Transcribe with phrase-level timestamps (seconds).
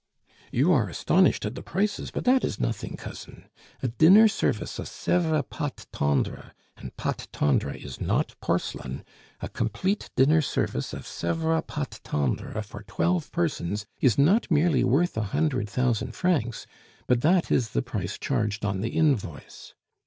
[0.51, 3.49] "You are astonished at the prices, but that is nothing, cousin.
[3.83, 9.05] A dinner service of Sevres pate tendre (and pate tendre is not porcelain)
[9.41, 15.15] a complete dinner service of Sevres pate tendre for twelve persons is not merely worth
[15.17, 16.65] a hundred thousand francs,
[17.05, 19.75] but that is the price charged on the invoice.